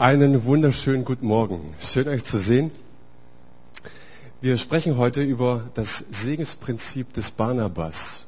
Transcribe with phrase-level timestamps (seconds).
[0.00, 1.74] Einen wunderschönen guten Morgen.
[1.80, 2.70] Schön euch zu sehen.
[4.40, 8.24] Wir sprechen heute über das Segensprinzip des Barnabas.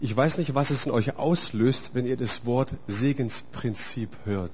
[0.00, 4.52] Ich weiß nicht, was es in euch auslöst, wenn ihr das Wort Segensprinzip hört.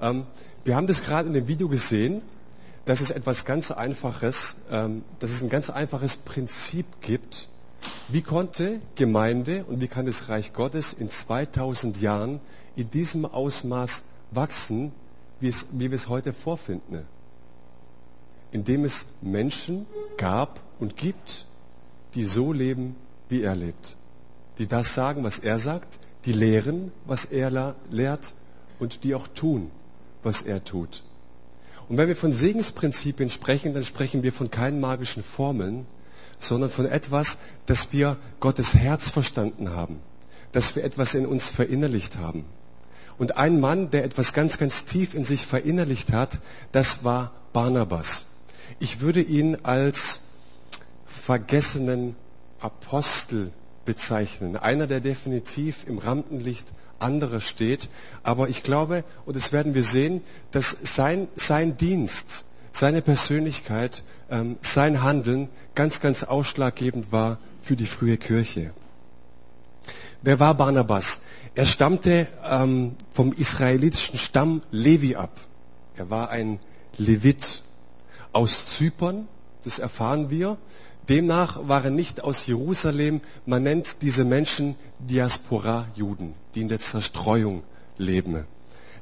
[0.00, 0.24] Ähm,
[0.64, 2.22] wir haben das gerade in dem Video gesehen,
[2.86, 7.50] dass es etwas ganz Einfaches, ähm, dass es ein ganz einfaches Prinzip gibt.
[8.08, 12.40] Wie konnte Gemeinde und wie kann das Reich Gottes in 2000 Jahren
[12.76, 14.92] in diesem Ausmaß wachsen,
[15.42, 17.04] wie, wir es heute vorfinden.
[18.52, 21.46] Indem es Menschen gab und gibt,
[22.14, 22.96] die so leben,
[23.28, 23.96] wie er lebt.
[24.58, 28.34] Die das sagen, was er sagt, die lehren, was er lehrt
[28.78, 29.70] und die auch tun,
[30.22, 31.02] was er tut.
[31.88, 35.86] Und wenn wir von Segensprinzipien sprechen, dann sprechen wir von keinen magischen Formeln,
[36.38, 40.00] sondern von etwas, dass wir Gottes Herz verstanden haben,
[40.52, 42.44] dass wir etwas in uns verinnerlicht haben.
[43.22, 46.40] Und ein Mann, der etwas ganz, ganz tief in sich verinnerlicht hat,
[46.72, 48.26] das war Barnabas.
[48.80, 50.18] Ich würde ihn als
[51.06, 52.16] vergessenen
[52.58, 53.52] Apostel
[53.84, 54.56] bezeichnen.
[54.56, 56.66] Einer, der definitiv im Rampenlicht
[56.98, 57.90] anderer steht.
[58.24, 64.02] Aber ich glaube, und das werden wir sehen, dass sein, sein Dienst, seine Persönlichkeit,
[64.32, 68.72] ähm, sein Handeln ganz, ganz ausschlaggebend war für die frühe Kirche.
[70.22, 71.20] Wer war Barnabas?
[71.56, 75.36] Er stammte ähm, vom israelitischen Stamm Levi ab.
[75.96, 76.60] Er war ein
[76.96, 77.62] Levit
[78.32, 79.26] aus Zypern,
[79.64, 80.58] das erfahren wir.
[81.08, 83.20] Demnach war er nicht aus Jerusalem.
[83.46, 87.64] Man nennt diese Menschen Diaspora-Juden, die in der Zerstreuung
[87.98, 88.46] leben.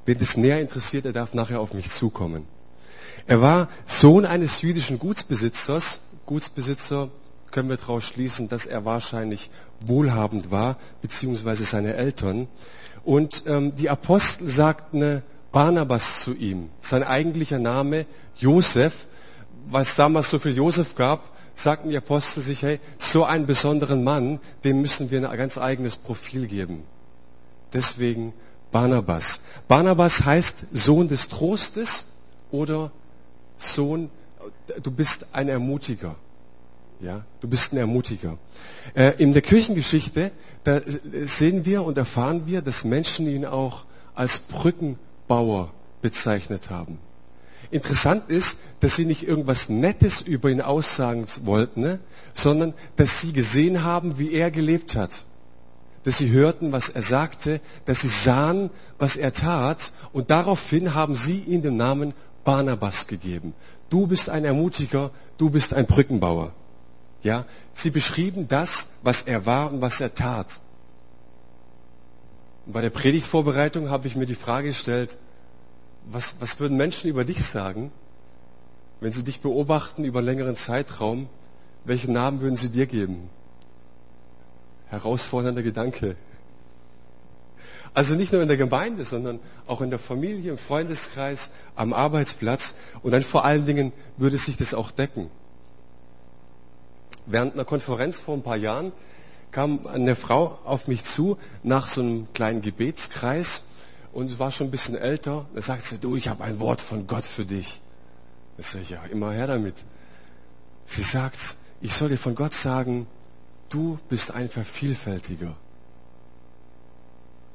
[0.06, 2.46] Wen das näher interessiert, er darf nachher auf mich zukommen.
[3.26, 6.00] Er war Sohn eines jüdischen Gutsbesitzers.
[6.24, 7.10] Gutsbesitzer
[7.51, 12.48] können wir daraus schließen, dass er wahrscheinlich wohlhabend war, beziehungsweise seine Eltern.
[13.05, 18.06] Und ähm, die Apostel sagten Barnabas zu ihm, sein eigentlicher Name
[18.37, 19.06] Josef,
[19.67, 24.05] weil es damals so viel Josef gab, sagten die Apostel sich, hey, so einen besonderen
[24.05, 26.84] Mann, dem müssen wir ein ganz eigenes Profil geben.
[27.72, 28.33] Deswegen
[28.71, 29.41] Barnabas.
[29.69, 32.06] Barnabas heißt Sohn des Trostes
[32.50, 32.91] oder
[33.59, 34.10] Sohn,
[34.83, 36.16] du bist ein Ermutiger.
[37.00, 38.37] Ja, du bist ein Ermutiger.
[38.94, 40.33] Äh, in der Kirchengeschichte,
[40.65, 40.81] da
[41.25, 43.84] sehen wir und erfahren wir, dass Menschen ihn auch
[44.15, 45.72] als Brückenbauer
[46.03, 46.99] bezeichnet haben.
[47.71, 52.00] Interessant ist, dass sie nicht irgendwas Nettes über ihn aussagen wollten, ne?
[52.34, 55.25] sondern dass sie gesehen haben, wie er gelebt hat.
[56.03, 61.15] Dass sie hörten, was er sagte, dass sie sahen, was er tat und daraufhin haben
[61.15, 62.12] sie ihm den Namen
[62.44, 63.55] Barnabas gegeben.
[63.89, 66.53] Du bist ein Ermutiger, du bist ein Brückenbauer.
[67.22, 70.60] Ja, sie beschrieben das, was er war und was er tat.
[72.66, 75.19] Und bei der Predigtvorbereitung habe ich mir die Frage gestellt,
[76.06, 77.92] was, was würden Menschen über dich sagen,
[79.00, 81.28] wenn sie dich beobachten über einen längeren Zeitraum?
[81.84, 83.30] Welchen Namen würden sie dir geben?
[84.88, 86.16] Herausfordernder Gedanke.
[87.92, 92.75] Also nicht nur in der Gemeinde, sondern auch in der Familie, im Freundeskreis, am Arbeitsplatz.
[93.03, 95.30] Und dann vor allen Dingen würde sich das auch decken.
[97.30, 98.92] Während einer Konferenz vor ein paar Jahren
[99.52, 103.62] kam eine Frau auf mich zu nach so einem kleinen Gebetskreis
[104.12, 105.46] und war schon ein bisschen älter.
[105.54, 107.80] Da sagt sie, du, ich habe ein Wort von Gott für dich.
[108.56, 109.76] Da sage ich, ja, immer her damit.
[110.86, 113.06] Sie sagt, ich soll dir von Gott sagen,
[113.68, 115.54] du bist ein Vervielfältiger.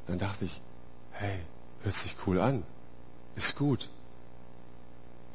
[0.07, 0.61] Dann dachte ich,
[1.11, 1.39] hey,
[1.83, 2.63] hört sich cool an.
[3.35, 3.89] Ist gut.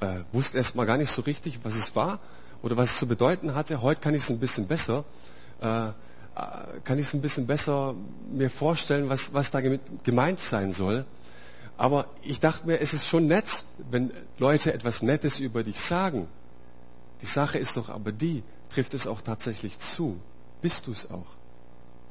[0.01, 2.21] Äh, wusste erst mal gar nicht so richtig, was es war
[2.63, 3.83] oder was es zu bedeuten hatte.
[3.83, 5.05] Heute kann ich es ein bisschen besser,
[5.61, 5.93] äh, äh,
[6.85, 7.95] kann ich es ein bisschen besser
[8.31, 9.61] mir vorstellen, was, was da
[10.03, 11.05] gemeint sein soll.
[11.77, 16.29] Aber ich dachte mir, es ist schon nett, wenn Leute etwas Nettes über dich sagen.
[17.23, 20.21] Die Sache ist doch aber die, trifft es auch tatsächlich zu?
[20.61, 21.27] Bist du es auch?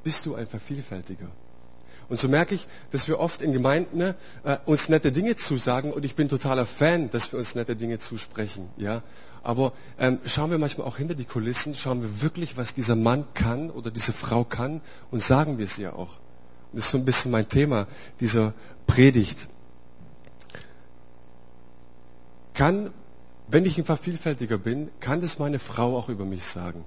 [0.03, 1.29] Bist du ein Vervielfältiger?
[2.09, 4.15] Und so merke ich, dass wir oft in Gemeinden äh,
[4.65, 8.67] uns nette Dinge zusagen und ich bin totaler Fan, dass wir uns nette Dinge zusprechen.
[8.77, 9.03] Ja?
[9.43, 13.25] Aber ähm, schauen wir manchmal auch hinter die Kulissen, schauen wir wirklich, was dieser Mann
[13.33, 14.81] kann oder diese Frau kann
[15.11, 16.19] und sagen wir es ihr auch.
[16.73, 17.87] Das ist so ein bisschen mein Thema
[18.19, 18.53] dieser
[18.85, 19.47] Predigt.
[22.53, 22.91] Kann,
[23.47, 26.83] wenn ich ein Vervielfältiger bin, kann das meine Frau auch über mich sagen?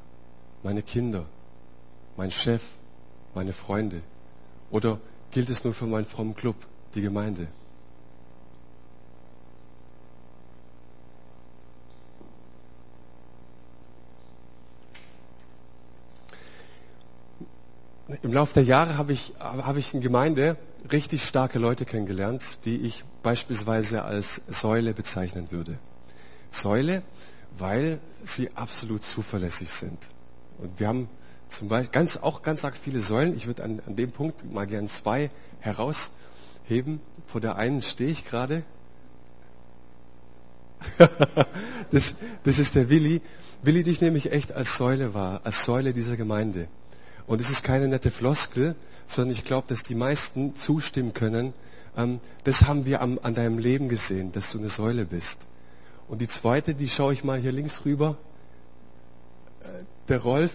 [0.62, 1.25] Meine Kinder,
[2.16, 2.62] mein Chef,
[3.34, 4.02] meine Freunde?
[4.70, 5.00] Oder
[5.31, 6.56] gilt es nur für meinen frommen Club,
[6.94, 7.48] die Gemeinde?
[18.22, 20.56] Im Laufe der Jahre habe ich, habe ich in Gemeinde
[20.90, 25.78] richtig starke Leute kennengelernt, die ich beispielsweise als Säule bezeichnen würde.
[26.50, 27.02] Säule,
[27.58, 29.98] weil sie absolut zuverlässig sind.
[30.58, 31.08] Und wir haben
[31.48, 33.36] zum Beispiel ganz, auch ganz arg viele Säulen.
[33.36, 35.30] Ich würde an, an dem Punkt mal gern zwei
[35.60, 37.00] herausheben.
[37.26, 38.64] Vor der einen stehe ich gerade.
[41.90, 42.14] das,
[42.44, 43.20] das ist der Willi.
[43.62, 46.68] Willi dich nämlich echt als Säule wahr, als Säule dieser Gemeinde.
[47.32, 48.75] Und es ist keine nette Floskel,
[49.06, 51.55] sondern ich glaube, dass die meisten zustimmen können.
[51.96, 55.46] Ähm, das haben wir am, an deinem Leben gesehen, dass du eine Säule bist.
[56.08, 58.19] Und die zweite, die schaue ich mal hier links rüber.
[59.62, 60.52] Äh, der Rolf,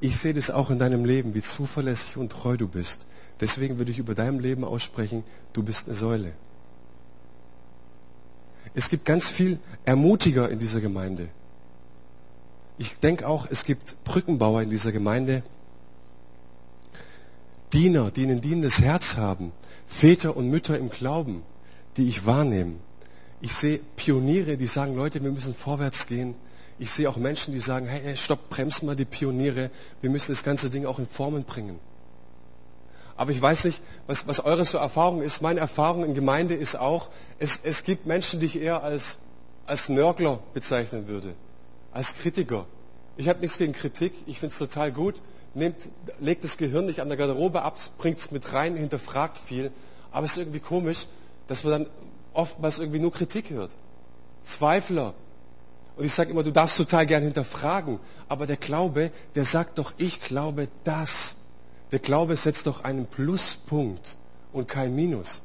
[0.00, 3.06] ich sehe das auch in deinem Leben, wie zuverlässig und treu du bist.
[3.40, 5.22] Deswegen würde ich über deinem Leben aussprechen,
[5.52, 6.32] du bist eine Säule.
[8.74, 11.28] Es gibt ganz viel Ermutiger in dieser Gemeinde.
[12.78, 15.42] Ich denke auch, es gibt Brückenbauer in dieser Gemeinde,
[17.72, 19.52] Diener, die ein dienendes Herz haben,
[19.86, 21.42] Väter und Mütter im Glauben,
[21.96, 22.76] die ich wahrnehme.
[23.40, 26.34] Ich sehe Pioniere, die sagen, Leute, wir müssen vorwärts gehen.
[26.78, 29.70] Ich sehe auch Menschen, die sagen, hey, stopp, bremst mal die Pioniere.
[30.00, 31.78] Wir müssen das ganze Ding auch in Formen bringen.
[33.16, 35.42] Aber ich weiß nicht, was, was eure so Erfahrung ist.
[35.42, 37.10] Meine Erfahrung in Gemeinde ist auch,
[37.40, 39.18] es, es gibt Menschen, die ich eher als,
[39.66, 41.34] als Nörgler bezeichnen würde,
[41.92, 42.66] als Kritiker.
[43.16, 45.22] Ich habe nichts gegen Kritik, ich finde es total gut.
[45.54, 45.76] Nehmt,
[46.20, 49.72] legt das Gehirn nicht an der Garderobe ab, bringt es mit rein, hinterfragt viel.
[50.10, 51.06] Aber es ist irgendwie komisch,
[51.48, 51.86] dass man dann
[52.32, 53.72] oftmals irgendwie nur Kritik hört.
[54.44, 55.14] Zweifler.
[55.96, 57.98] Und ich sage immer, du darfst total gern hinterfragen.
[58.28, 61.36] Aber der Glaube, der sagt doch, ich glaube das.
[61.90, 64.16] Der Glaube setzt doch einen Pluspunkt
[64.52, 65.42] und kein Minus.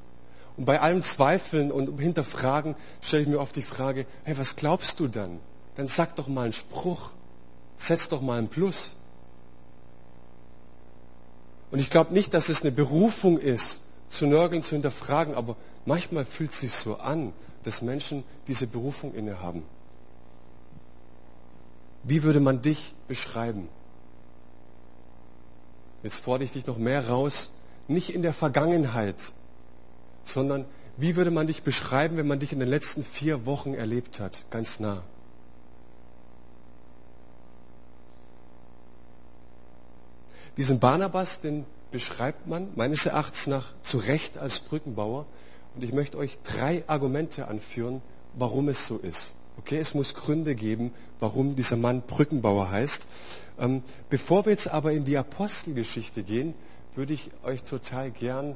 [0.57, 4.99] Und bei allem Zweifeln und Hinterfragen stelle ich mir oft die Frage, hey, was glaubst
[4.99, 5.39] du dann?
[5.75, 7.11] Dann sag doch mal einen Spruch.
[7.77, 8.95] Setz doch mal ein Plus.
[11.71, 15.55] Und ich glaube nicht, dass es eine Berufung ist, zu nörgeln, zu hinterfragen, aber
[15.85, 17.33] manchmal fühlt es sich so an,
[17.63, 19.63] dass Menschen diese Berufung innehaben.
[22.03, 23.69] Wie würde man dich beschreiben?
[26.03, 27.49] Jetzt fordere ich dich noch mehr raus,
[27.87, 29.15] nicht in der Vergangenheit,
[30.25, 30.65] sondern
[30.97, 34.45] wie würde man dich beschreiben, wenn man dich in den letzten vier Wochen erlebt hat,
[34.51, 35.01] ganz nah?
[40.57, 45.25] Diesen Barnabas, den beschreibt man meines Erachtens nach zu Recht als Brückenbauer.
[45.75, 48.01] Und ich möchte euch drei Argumente anführen,
[48.35, 49.35] warum es so ist.
[49.57, 53.07] Okay, es muss Gründe geben, warum dieser Mann Brückenbauer heißt.
[53.59, 56.53] Ähm, bevor wir jetzt aber in die Apostelgeschichte gehen,
[56.95, 58.55] würde ich euch total gern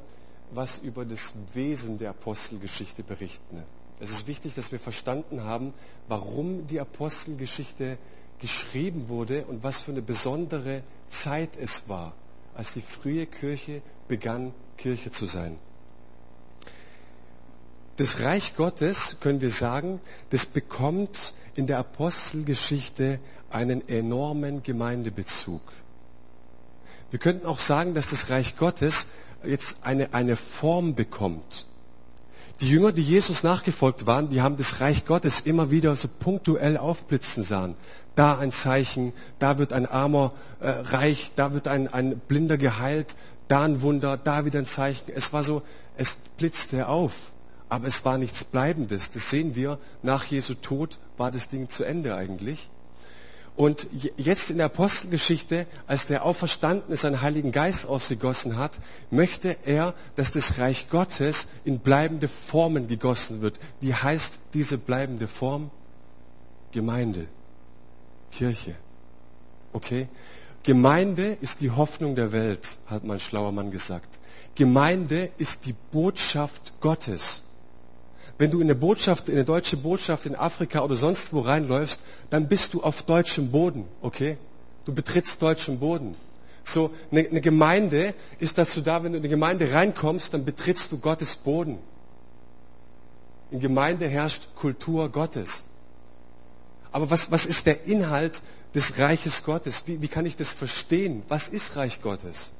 [0.50, 3.62] was über das Wesen der Apostelgeschichte berichten.
[4.00, 5.74] Es ist wichtig, dass wir verstanden haben,
[6.06, 7.98] warum die Apostelgeschichte
[8.38, 12.14] geschrieben wurde und was für eine besondere Zeit es war,
[12.54, 15.58] als die frühe Kirche begann, Kirche zu sein.
[17.96, 20.00] Das Reich Gottes, können wir sagen,
[20.30, 23.18] das bekommt in der Apostelgeschichte
[23.50, 25.62] einen enormen Gemeindebezug.
[27.10, 29.08] Wir könnten auch sagen, dass das Reich Gottes
[29.44, 31.66] jetzt eine, eine Form bekommt.
[32.60, 36.76] Die Jünger, die Jesus nachgefolgt waren, die haben das Reich Gottes immer wieder so punktuell
[36.76, 37.76] aufblitzen sahen.
[38.16, 43.14] Da ein Zeichen, da wird ein Armer äh, reich, da wird ein, ein Blinder geheilt,
[43.46, 45.12] da ein Wunder, da wieder ein Zeichen.
[45.14, 45.62] Es war so,
[45.96, 47.12] es blitzte auf
[47.68, 49.10] aber es war nichts Bleibendes.
[49.10, 52.70] Das sehen wir, nach Jesu Tod war das Ding zu Ende eigentlich.
[53.58, 58.78] Und jetzt in der Apostelgeschichte, als der Auferstandene seinen Heiligen Geist ausgegossen hat,
[59.10, 63.58] möchte er, dass das Reich Gottes in bleibende Formen gegossen wird.
[63.80, 65.72] Wie heißt diese bleibende Form?
[66.70, 67.26] Gemeinde,
[68.30, 68.76] Kirche.
[69.72, 70.06] Okay?
[70.62, 74.20] Gemeinde ist die Hoffnung der Welt, hat mein schlauer Mann gesagt.
[74.54, 77.42] Gemeinde ist die Botschaft Gottes.
[78.38, 82.00] Wenn du in eine Botschaft, in eine deutsche Botschaft in Afrika oder sonst wo reinläufst,
[82.30, 84.38] dann bist du auf deutschem Boden, okay?
[84.84, 86.14] Du betrittst deutschen Boden.
[86.62, 90.92] So, eine, eine Gemeinde ist dazu da, wenn du in eine Gemeinde reinkommst, dann betrittst
[90.92, 91.78] du Gottes Boden.
[93.50, 95.64] In Gemeinde herrscht Kultur Gottes.
[96.92, 98.42] Aber was, was ist der Inhalt
[98.74, 99.84] des Reiches Gottes?
[99.86, 101.22] Wie, wie kann ich das verstehen?
[101.28, 102.52] Was ist Reich Gottes?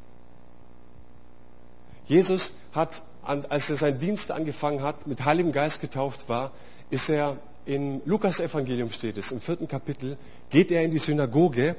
[2.06, 6.50] Jesus hat als er seinen Dienst angefangen hat, mit Heiligem Geist getauft war,
[6.90, 10.16] ist er im Lukas-Evangelium steht es, im vierten Kapitel,
[10.49, 11.76] geht er in die Synagoge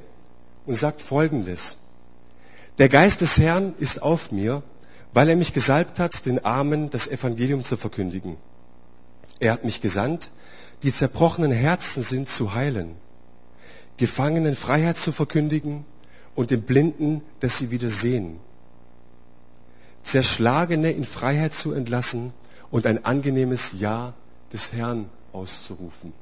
[0.64, 1.78] und sagt Folgendes.
[2.78, 4.62] Der Geist des Herrn ist auf mir,
[5.12, 8.36] weil er mich gesalbt hat, den Armen das Evangelium zu verkündigen.
[9.40, 10.30] Er hat mich gesandt,
[10.84, 12.94] die zerbrochenen Herzen sind zu heilen,
[13.96, 15.84] Gefangenen Freiheit zu verkündigen
[16.36, 18.38] und den Blinden, dass sie wieder sehen
[20.10, 22.32] Zerschlagene in Freiheit zu entlassen
[22.72, 24.12] und ein angenehmes Ja
[24.52, 26.12] des Herrn auszurufen.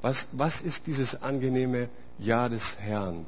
[0.00, 1.88] Was, was ist dieses angenehme
[2.20, 3.26] Ja des Herrn?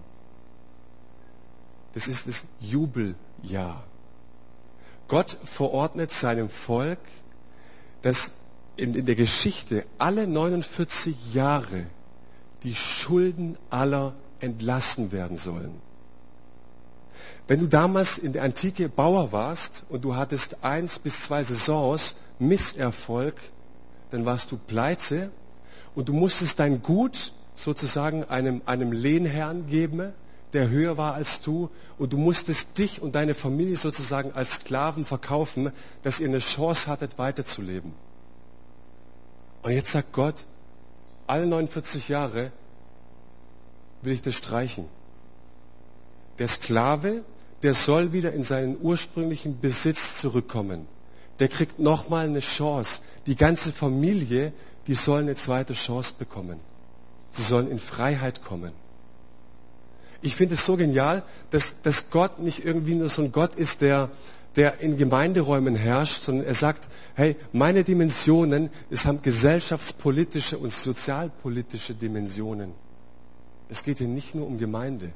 [1.94, 3.82] Das ist das Jubeljahr.
[5.08, 7.00] Gott verordnet seinem Volk,
[8.02, 8.30] dass
[8.76, 11.86] in, in der Geschichte alle 49 Jahre
[12.62, 15.89] die Schulden aller entlassen werden sollen.
[17.48, 22.14] Wenn du damals in der Antike Bauer warst und du hattest eins bis zwei Saisons
[22.38, 23.34] Misserfolg,
[24.10, 25.30] dann warst du pleite
[25.94, 30.12] und du musstest dein Gut sozusagen einem, einem Lehnherrn geben,
[30.52, 35.04] der höher war als du und du musstest dich und deine Familie sozusagen als Sklaven
[35.04, 35.70] verkaufen,
[36.02, 37.92] dass ihr eine Chance hattet, weiterzuleben.
[39.62, 40.46] Und jetzt sagt Gott,
[41.26, 42.50] alle 49 Jahre
[44.02, 44.86] will ich das streichen.
[46.40, 47.22] Der Sklave,
[47.62, 50.86] der soll wieder in seinen ursprünglichen Besitz zurückkommen.
[51.38, 53.02] Der kriegt nochmal eine Chance.
[53.26, 54.54] Die ganze Familie,
[54.86, 56.58] die soll eine zweite Chance bekommen.
[57.30, 58.72] Sie sollen in Freiheit kommen.
[60.22, 63.82] Ich finde es so genial, dass, dass Gott nicht irgendwie nur so ein Gott ist,
[63.82, 64.08] der,
[64.56, 71.94] der in Gemeinderäumen herrscht, sondern er sagt, hey, meine Dimensionen, es haben gesellschaftspolitische und sozialpolitische
[71.94, 72.72] Dimensionen.
[73.68, 75.12] Es geht hier nicht nur um Gemeinde.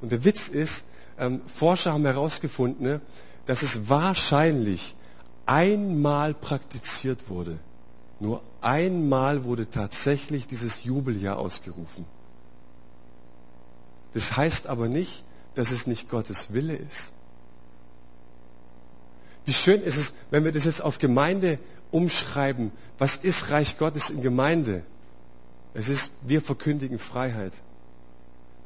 [0.00, 0.84] Und der Witz ist,
[1.18, 3.00] ähm, Forscher haben herausgefunden, ne,
[3.46, 4.96] dass es wahrscheinlich
[5.46, 7.58] einmal praktiziert wurde.
[8.20, 12.06] Nur einmal wurde tatsächlich dieses Jubeljahr ausgerufen.
[14.14, 15.24] Das heißt aber nicht,
[15.54, 17.12] dass es nicht Gottes Wille ist.
[19.44, 21.58] Wie schön ist es, wenn wir das jetzt auf Gemeinde
[21.90, 22.72] umschreiben.
[22.98, 24.82] Was ist Reich Gottes in Gemeinde?
[25.74, 27.52] Es ist, wir verkündigen Freiheit.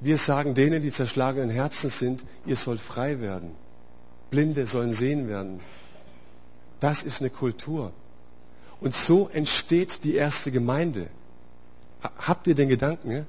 [0.01, 3.51] Wir sagen denen, die zerschlagenen Herzen sind, ihr sollt frei werden.
[4.31, 5.61] Blinde sollen sehen werden.
[6.81, 7.93] Das ist eine Kultur.
[8.81, 11.09] Und so entsteht die erste Gemeinde.
[12.19, 13.11] Habt ihr den Gedanken?
[13.11, 13.25] Ja?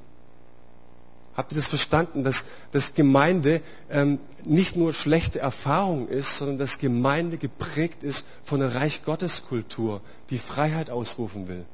[1.35, 6.77] Habt ihr das verstanden, dass, dass Gemeinde ähm, nicht nur schlechte Erfahrung ist, sondern dass
[6.77, 11.65] Gemeinde geprägt ist von einer Reich Gottes Kultur, die Freiheit ausrufen will?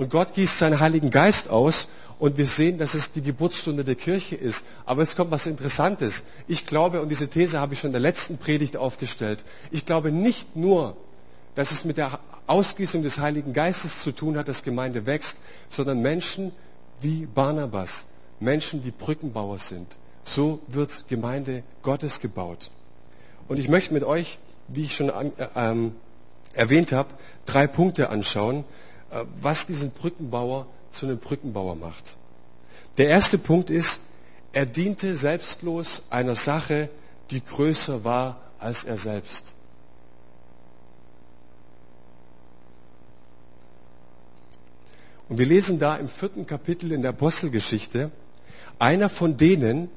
[0.00, 1.88] Und Gott gießt seinen Heiligen Geist aus
[2.18, 4.64] und wir sehen, dass es die Geburtsstunde der Kirche ist.
[4.86, 6.24] Aber es kommt was Interessantes.
[6.48, 10.10] Ich glaube, und diese These habe ich schon in der letzten Predigt aufgestellt, ich glaube
[10.10, 10.96] nicht nur,
[11.54, 15.36] dass es mit der Ausgießung des Heiligen Geistes zu tun hat, dass Gemeinde wächst,
[15.68, 16.52] sondern Menschen
[17.02, 18.06] wie Barnabas,
[18.38, 19.98] Menschen, die Brückenbauer sind.
[20.24, 22.70] So wird Gemeinde Gottes gebaut.
[23.48, 25.94] Und ich möchte mit euch, wie ich schon äh, ähm,
[26.54, 27.10] erwähnt habe,
[27.44, 28.64] drei Punkte anschauen,
[29.40, 32.16] was diesen Brückenbauer zu einem Brückenbauer macht.
[32.98, 34.00] Der erste Punkt ist,
[34.52, 36.88] er diente selbstlos einer Sache,
[37.30, 39.56] die größer war als er selbst.
[45.28, 48.10] Und wir lesen da im vierten Kapitel in der Apostelgeschichte,
[48.80, 49.88] einer von denen,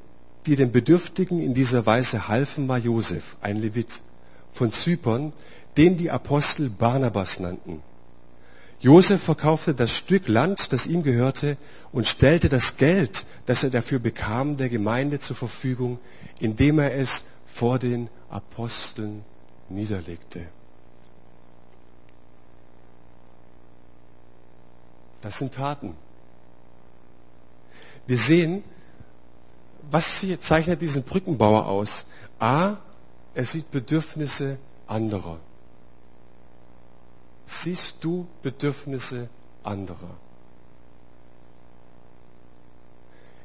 [0.45, 4.03] die den Bedürftigen in dieser Weise halfen, war Josef, ein Levit
[4.51, 5.33] von Zypern,
[5.75, 7.81] den die Apostel Barnabas nannten.
[8.83, 11.55] Josef verkaufte das Stück Land, das ihm gehörte,
[11.93, 15.99] und stellte das Geld, das er dafür bekam, der Gemeinde zur Verfügung,
[16.41, 19.23] indem er es vor den Aposteln
[19.69, 20.41] niederlegte.
[25.21, 25.95] Das sind Taten.
[28.05, 28.65] Wir sehen,
[29.91, 32.05] was zeichnet diesen Brückenbauer aus?
[32.37, 32.75] A,
[33.33, 35.39] er sieht Bedürfnisse anderer
[37.45, 39.29] siehst du Bedürfnisse
[39.63, 40.17] anderer.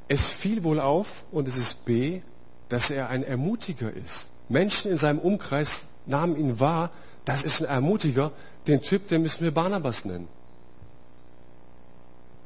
[0.09, 2.23] Es fiel wohl auf, und es ist B,
[2.69, 4.31] dass er ein Ermutiger ist.
[4.49, 6.91] Menschen in seinem Umkreis nahmen ihn wahr,
[7.25, 8.33] das ist ein Ermutiger,
[8.67, 10.29] den Typ, den müssen wir Barnabas nennen.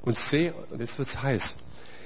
[0.03, 1.57] Und C, und jetzt wird's heiß.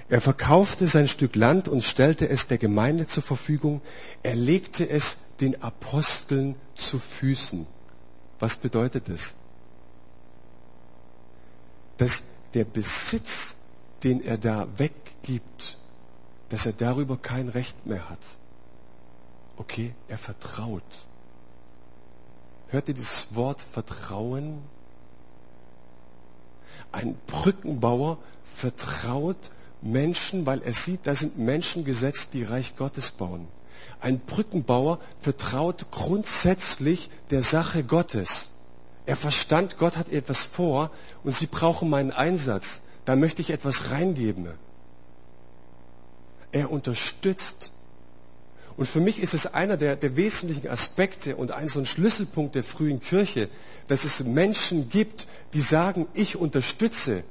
[0.09, 3.81] Er verkaufte sein Stück Land und stellte es der Gemeinde zur Verfügung.
[4.23, 7.67] Er legte es den Aposteln zu Füßen.
[8.39, 9.35] Was bedeutet das?
[11.99, 12.23] Dass
[12.55, 13.57] der Besitz,
[14.03, 15.79] den er da weggibt,
[16.51, 18.21] dass er darüber kein Recht mehr hat.
[19.57, 21.07] Okay, er vertraut.
[22.69, 24.63] Hört ihr dieses Wort Vertrauen?
[26.93, 29.53] Ein Brückenbauer vertraut
[29.83, 33.49] Menschen, weil er sieht, da sind Menschen gesetzt, die Reich Gottes bauen.
[34.01, 38.51] Ein Brückenbauer vertraut grundsätzlich der Sache Gottes.
[39.07, 40.91] Er verstand, Gott hat etwas vor
[41.23, 42.83] und sie brauchen meinen Einsatz.
[43.05, 44.49] Da möchte ich etwas reingeben.
[46.51, 47.71] Er unterstützt.
[48.77, 52.57] Und für mich ist es einer der, der wesentlichen Aspekte und ein so ein Schlüsselpunkt
[52.57, 53.49] der frühen Kirche,
[53.89, 57.23] dass es Menschen gibt, die sagen, ich unterstütze.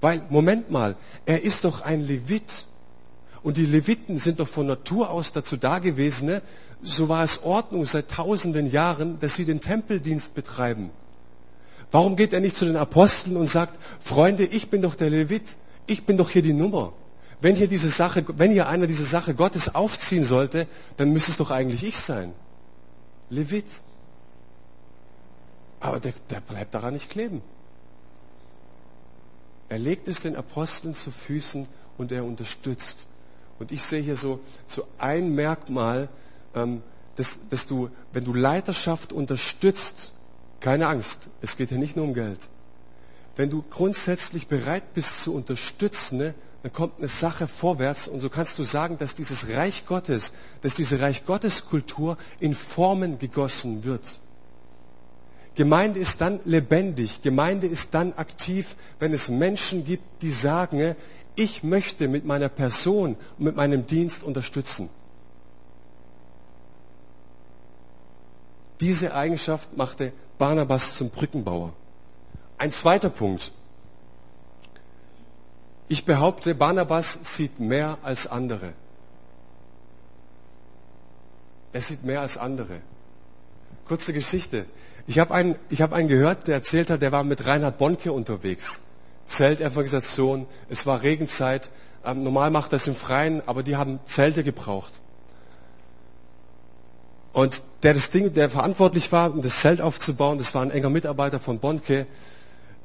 [0.00, 0.96] Weil, Moment mal,
[1.26, 2.66] er ist doch ein Levit.
[3.42, 6.42] Und die Leviten sind doch von Natur aus dazu da gewesen, ne?
[6.82, 10.90] so war es Ordnung seit tausenden Jahren, dass sie den Tempeldienst betreiben.
[11.90, 15.56] Warum geht er nicht zu den Aposteln und sagt, Freunde, ich bin doch der Levit,
[15.86, 16.92] ich bin doch hier die Nummer.
[17.40, 21.36] Wenn hier diese Sache, wenn hier einer diese Sache Gottes aufziehen sollte, dann müsste es
[21.36, 22.32] doch eigentlich ich sein.
[23.30, 23.66] Levit.
[25.80, 27.42] Aber der, der bleibt daran nicht kleben.
[29.68, 31.66] Er legt es den Aposteln zu Füßen
[31.98, 33.08] und er unterstützt.
[33.62, 36.08] Und ich sehe hier so, so ein Merkmal,
[36.56, 36.82] ähm,
[37.14, 40.10] dass, dass du, wenn du Leiterschaft unterstützt,
[40.58, 42.50] keine Angst, es geht hier nicht nur um Geld.
[43.36, 48.28] Wenn du grundsätzlich bereit bist zu unterstützen, ne, dann kommt eine Sache vorwärts und so
[48.30, 53.84] kannst du sagen, dass dieses Reich Gottes, dass diese Reich Gottes Kultur in Formen gegossen
[53.84, 54.18] wird.
[55.54, 60.96] Gemeinde ist dann lebendig, Gemeinde ist dann aktiv, wenn es Menschen gibt, die sagen, ne,
[61.34, 64.90] ich möchte mit meiner Person und mit meinem Dienst unterstützen.
[68.80, 71.72] Diese Eigenschaft machte Barnabas zum Brückenbauer.
[72.58, 73.52] Ein zweiter Punkt.
[75.88, 78.72] Ich behaupte, Barnabas sieht mehr als andere.
[81.72, 82.80] Er sieht mehr als andere.
[83.86, 84.66] Kurze Geschichte.
[85.06, 88.81] Ich habe einen, hab einen gehört, der erzählt hat, der war mit Reinhard Bonke unterwegs.
[89.26, 91.70] Zeltevangelisation, es war Regenzeit.
[92.04, 95.00] Ähm, normal macht das im Freien, aber die haben Zelte gebraucht.
[97.32, 100.90] Und der das Ding, der verantwortlich war, um das Zelt aufzubauen, das war ein enger
[100.90, 102.06] Mitarbeiter von Bonke,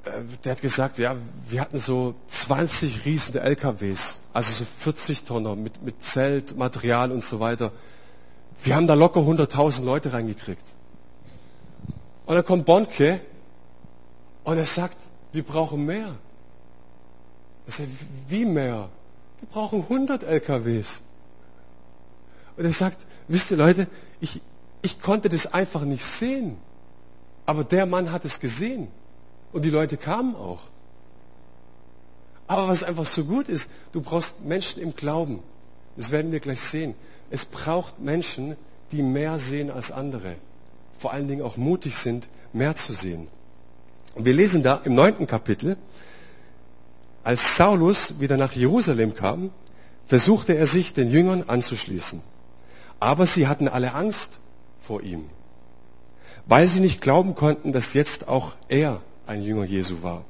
[0.06, 0.12] äh,
[0.44, 1.16] der hat gesagt, ja,
[1.50, 7.24] wir hatten so 20 riesende LKWs, also so 40 Tonner mit, mit Zelt, Material und
[7.24, 7.72] so weiter.
[8.64, 10.64] Wir haben da locker 100.000 Leute reingekriegt.
[12.26, 13.22] Und dann kommt Bonke
[14.44, 14.98] und er sagt,
[15.32, 16.16] wir brauchen mehr.
[17.68, 17.90] Er sagt,
[18.28, 18.90] wie mehr?
[19.40, 21.02] Wir brauchen 100 LKWs.
[22.56, 23.88] Und er sagt, wisst ihr Leute,
[24.20, 24.42] ich,
[24.82, 26.58] ich konnte das einfach nicht sehen.
[27.46, 28.88] Aber der Mann hat es gesehen.
[29.52, 30.64] Und die Leute kamen auch.
[32.48, 35.44] Aber was einfach so gut ist, du brauchst Menschen im Glauben.
[35.98, 36.96] Das werden wir gleich sehen.
[37.30, 38.56] Es braucht Menschen,
[38.92, 40.36] die mehr sehen als andere.
[40.98, 43.28] Vor allen Dingen auch mutig sind, mehr zu sehen.
[44.16, 45.78] Und wir lesen da im neunten Kapitel,
[47.28, 49.52] als Saulus wieder nach Jerusalem kam,
[50.06, 52.22] versuchte er sich den Jüngern anzuschließen.
[53.02, 54.40] Aber sie hatten alle Angst
[54.80, 55.26] vor ihm,
[56.46, 60.24] weil sie nicht glauben konnten, dass jetzt auch er ein Jünger Jesu war.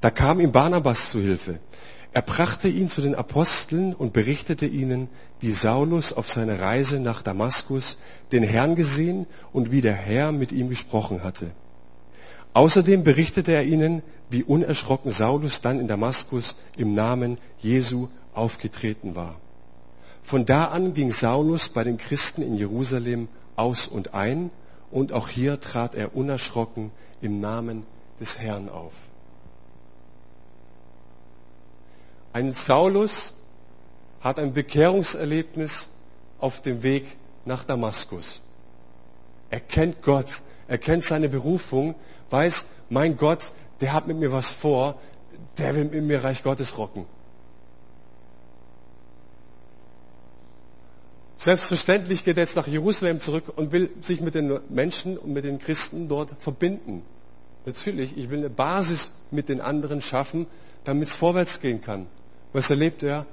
[0.00, 1.58] Da kam ihm Barnabas zu Hilfe.
[2.14, 7.20] Er brachte ihn zu den Aposteln und berichtete ihnen, wie Saulus auf seiner Reise nach
[7.20, 7.98] Damaskus
[8.32, 11.50] den Herrn gesehen und wie der Herr mit ihm gesprochen hatte.
[12.54, 19.36] Außerdem berichtete er ihnen, wie unerschrocken Saulus dann in Damaskus im Namen Jesu aufgetreten war.
[20.22, 24.50] Von da an ging Saulus bei den Christen in Jerusalem aus und ein
[24.90, 27.84] und auch hier trat er unerschrocken im Namen
[28.20, 28.92] des Herrn auf.
[32.32, 33.34] Ein Saulus
[34.20, 35.88] hat ein Bekehrungserlebnis
[36.38, 38.40] auf dem Weg nach Damaskus.
[39.50, 41.94] Er kennt Gott, er kennt seine Berufung,
[42.32, 44.98] weiß, mein Gott, der hat mit mir was vor,
[45.58, 47.06] der will mit mir Reich Gottes rocken.
[51.36, 55.44] Selbstverständlich geht er jetzt nach Jerusalem zurück und will sich mit den Menschen und mit
[55.44, 57.02] den Christen dort verbinden.
[57.66, 60.46] Natürlich, ich will eine Basis mit den anderen schaffen,
[60.84, 62.06] damit es vorwärts gehen kann.
[62.52, 63.26] Was erlebt er?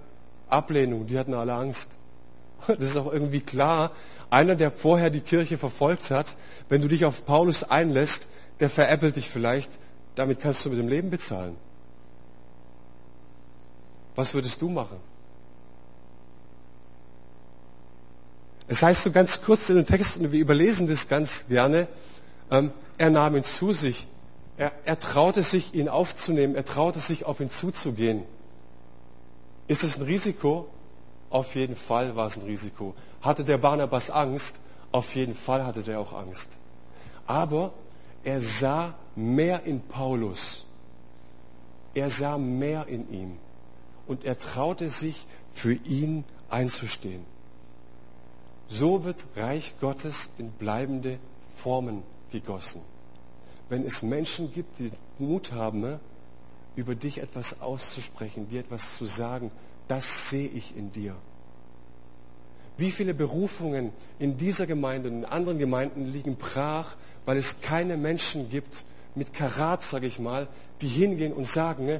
[0.47, 1.91] Ablehnung, die hatten alle Angst.
[2.67, 3.91] Das ist auch irgendwie klar.
[4.29, 6.35] Einer, der vorher die Kirche verfolgt hat,
[6.67, 8.27] wenn du dich auf Paulus einlässt,
[8.60, 9.72] der veräppelt dich vielleicht,
[10.15, 11.56] damit kannst du mit dem Leben bezahlen.
[14.15, 14.98] Was würdest du machen?
[18.67, 21.88] Es heißt so ganz kurz in den Text, und wir überlesen das ganz gerne,
[22.52, 24.08] ähm, er nahm ihn zu sich.
[24.58, 26.54] Er, er traute sich, ihn aufzunehmen.
[26.54, 28.24] Er traute sich, auf ihn zuzugehen.
[29.67, 30.67] Ist es ein Risiko?
[31.30, 32.93] Auf jeden Fall war es ein Risiko.
[33.22, 34.60] Hatte der Barnabas Angst?
[34.91, 36.58] Auf jeden Fall hatte der auch Angst.
[37.26, 37.72] Aber
[38.23, 40.65] er sah mehr in Paulus.
[41.93, 43.38] Er sah mehr in ihm.
[44.08, 47.25] Und er traute sich, für ihn einzustehen.
[48.67, 51.19] So wird Reich Gottes in bleibende
[51.58, 52.82] Formen gegossen.
[53.67, 55.99] Wenn es Menschen gibt, die Mut haben,
[56.75, 59.51] über dich etwas auszusprechen, dir etwas zu sagen,
[59.88, 61.15] das sehe ich in dir.
[62.79, 67.97] Wie viele Berufungen in dieser Gemeinde und in anderen Gemeinden liegen brach, weil es keine
[67.97, 70.47] Menschen gibt mit Karat, sage ich mal,
[70.79, 71.99] die hingehen und sagen, ne,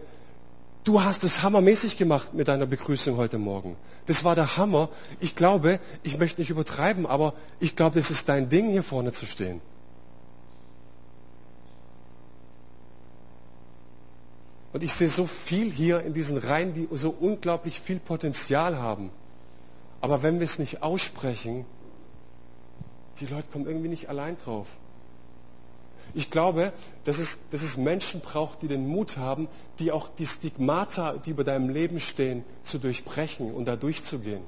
[0.85, 3.75] du hast es hammermäßig gemacht mit deiner Begrüßung heute Morgen.
[4.05, 4.87] Das war der Hammer.
[5.19, 9.11] Ich glaube, ich möchte nicht übertreiben, aber ich glaube, das ist dein Ding, hier vorne
[9.11, 9.59] zu stehen.
[14.71, 19.09] Und ich sehe so viel hier in diesen Reihen, die so unglaublich viel Potenzial haben.
[20.01, 21.65] Aber wenn wir es nicht aussprechen,
[23.19, 24.67] die Leute kommen irgendwie nicht allein drauf.
[26.13, 26.73] Ich glaube,
[27.05, 31.31] dass es, dass es Menschen braucht, die den Mut haben, die auch die Stigmata, die
[31.31, 34.41] über deinem Leben stehen, zu durchbrechen und da durchzugehen.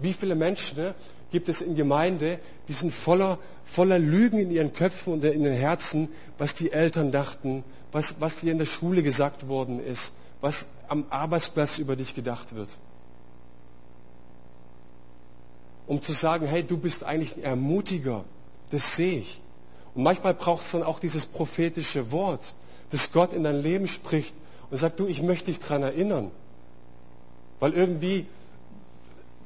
[0.00, 0.94] Wie viele Menschen ne,
[1.30, 5.54] gibt es in Gemeinde, die sind voller, voller Lügen in ihren Köpfen und in den
[5.54, 10.66] Herzen, was die Eltern dachten, was, was dir in der Schule gesagt worden ist, was
[10.88, 12.80] am Arbeitsplatz über dich gedacht wird
[15.86, 18.24] um zu sagen, hey, du bist eigentlich ein Ermutiger.
[18.70, 19.40] Das sehe ich.
[19.94, 22.54] Und manchmal braucht es dann auch dieses prophetische Wort,
[22.90, 24.34] das Gott in dein Leben spricht
[24.70, 26.30] und sagt, du, ich möchte dich daran erinnern.
[27.60, 28.26] Weil irgendwie,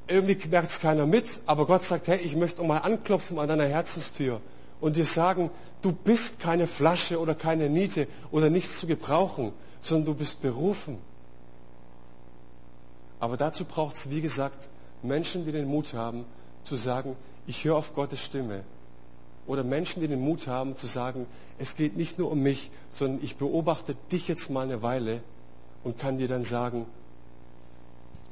[0.07, 3.66] irgendwie merkt es keiner mit, aber Gott sagt, hey, ich möchte mal anklopfen an deiner
[3.66, 4.40] Herzenstür
[4.81, 5.51] und dir sagen,
[5.83, 10.98] du bist keine Flasche oder keine Niete oder nichts zu gebrauchen, sondern du bist berufen.
[13.20, 14.68] Aber dazu braucht es, wie gesagt,
[15.02, 16.24] Menschen, die den Mut haben
[16.64, 18.62] zu sagen, ich höre auf Gottes Stimme.
[19.46, 21.26] Oder Menschen, die den Mut haben zu sagen,
[21.58, 25.22] es geht nicht nur um mich, sondern ich beobachte dich jetzt mal eine Weile
[25.84, 26.84] und kann dir dann sagen,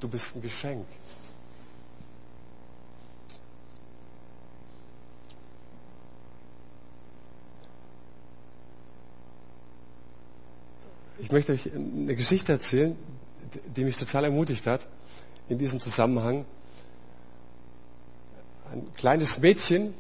[0.01, 0.85] du bist ein Geschenk.
[11.19, 12.95] Ich möchte euch eine Geschichte erzählen,
[13.75, 14.87] die mich total ermutigt hat
[15.49, 16.45] in diesem Zusammenhang.
[18.73, 19.95] Ein kleines Mädchen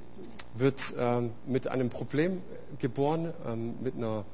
[0.54, 2.42] wird ähm, mit einem Problem
[2.78, 4.24] geboren, ähm, mit einer,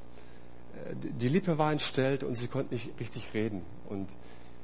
[0.89, 3.61] äh, die Lippe war entstellt und sie konnte nicht richtig reden.
[3.89, 4.07] Und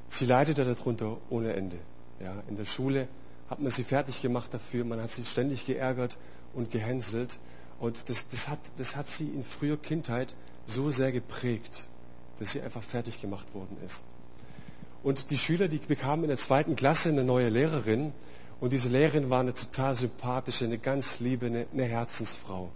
[0.07, 1.77] sie leidete darunter ohne Ende.
[2.19, 3.07] Ja, in der Schule
[3.49, 6.17] hat man sie fertig gemacht dafür, man hat sie ständig geärgert
[6.53, 7.39] und gehänselt.
[7.79, 10.33] Und das, das, hat, das hat sie in früher Kindheit
[10.65, 11.89] so sehr geprägt,
[12.39, 14.03] dass sie einfach fertig gemacht worden ist.
[15.01, 18.11] Und die Schüler, die bekamen in der zweiten Klasse eine neue Lehrerin
[18.61, 22.69] und diese Lehrerin war eine total sympathische, eine ganz liebe, eine, eine Herzensfrau.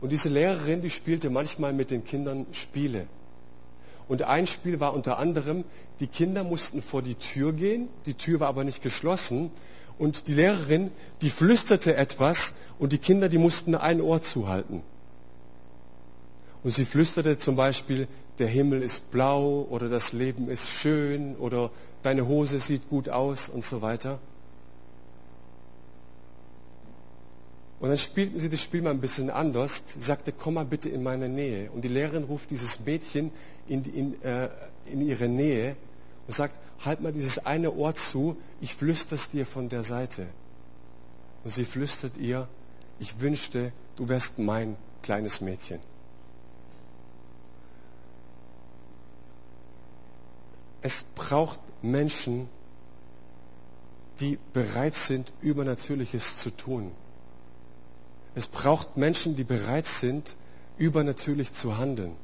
[0.00, 3.06] Und diese Lehrerin, die spielte manchmal mit den Kindern Spiele.
[4.08, 5.64] Und ein Spiel war unter anderem,
[6.00, 9.50] die Kinder mussten vor die Tür gehen, die Tür war aber nicht geschlossen.
[9.98, 10.90] Und die Lehrerin,
[11.20, 14.82] die flüsterte etwas und die Kinder, die mussten ein Ohr zuhalten.
[16.62, 21.70] Und sie flüsterte zum Beispiel, der Himmel ist blau oder das Leben ist schön oder
[22.02, 24.18] deine Hose sieht gut aus und so weiter.
[27.84, 29.84] Und dann spielten sie das Spiel mal ein bisschen anders.
[29.86, 31.70] Sie sagte, komm mal bitte in meine Nähe.
[31.70, 33.30] Und die Lehrerin ruft dieses Mädchen
[33.68, 34.48] in, in, äh,
[34.86, 35.76] in ihre Nähe
[36.26, 40.28] und sagt, halt mal dieses eine Ohr zu, ich flüster es dir von der Seite.
[41.44, 42.48] Und sie flüstert ihr,
[43.00, 45.78] ich wünschte, du wärst mein kleines Mädchen.
[50.80, 52.48] Es braucht Menschen,
[54.20, 56.90] die bereit sind, Übernatürliches zu tun.
[58.34, 60.36] Es braucht Menschen, die bereit sind,
[60.76, 62.16] übernatürlich zu handeln.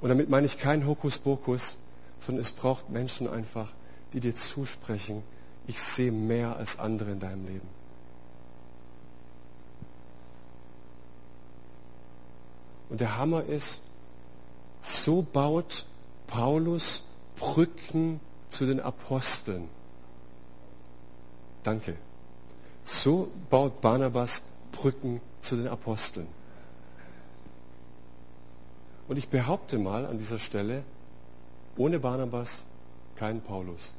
[0.00, 1.78] Und damit meine ich kein Hokuspokus,
[2.18, 3.72] sondern es braucht Menschen einfach,
[4.12, 5.22] die dir zusprechen,
[5.66, 7.68] ich sehe mehr als andere in deinem Leben.
[12.88, 13.80] Und der Hammer ist,
[14.80, 15.86] so baut
[16.26, 17.02] Paulus
[17.34, 19.68] Brücken zu den Aposteln.
[21.64, 21.96] Danke.
[22.84, 24.42] So baut Barnabas
[24.76, 26.28] Brücken zu den Aposteln.
[29.08, 30.84] Und ich behaupte mal an dieser Stelle,
[31.76, 32.64] ohne Barnabas
[33.14, 33.94] kein Paulus.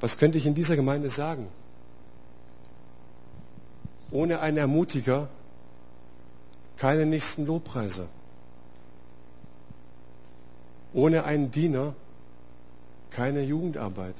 [0.00, 1.48] Was könnte ich in dieser Gemeinde sagen?
[4.10, 5.28] Ohne einen Ermutiger
[6.76, 8.06] keine nächsten Lobpreiser.
[10.92, 11.94] Ohne einen Diener
[13.10, 14.14] keine Jugendarbeit.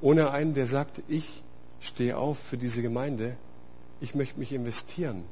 [0.00, 1.42] Ohne einen, der sagt, ich
[1.80, 3.36] stehe auf für diese Gemeinde,
[4.00, 5.24] ich möchte mich investieren.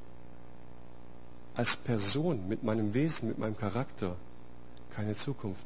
[1.54, 4.16] Als Person, mit meinem Wesen, mit meinem Charakter,
[4.90, 5.64] keine Zukunft.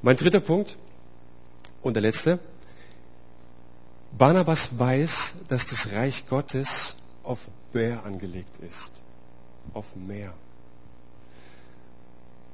[0.00, 0.78] Mein dritter Punkt
[1.82, 2.40] und der letzte.
[4.18, 9.02] Barnabas weiß, dass das Reich Gottes auf Bär angelegt ist.
[9.74, 10.34] auf Meer.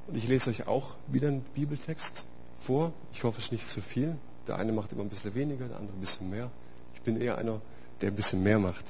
[0.09, 2.25] Und ich lese euch auch wieder einen Bibeltext
[2.59, 2.93] vor.
[3.13, 4.17] Ich hoffe, es ist nicht zu viel.
[4.47, 6.49] Der eine macht immer ein bisschen weniger, der andere ein bisschen mehr.
[6.95, 7.61] Ich bin eher einer,
[8.01, 8.85] der ein bisschen mehr macht.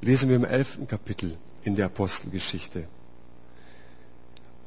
[0.00, 2.84] Lesen wir im elften Kapitel in der Apostelgeschichte.